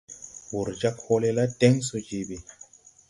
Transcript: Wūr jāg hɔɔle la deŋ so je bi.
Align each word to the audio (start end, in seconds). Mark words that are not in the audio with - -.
Wūr 0.51 0.67
jāg 0.81 0.97
hɔɔle 1.05 1.29
la 1.37 1.45
deŋ 1.59 1.75
so 1.87 1.95
je 2.07 2.19
bi. 2.27 2.37